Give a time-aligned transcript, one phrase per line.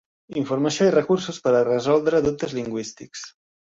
[0.41, 3.33] Informació i recursos per a resoldre dubtes lingüístics.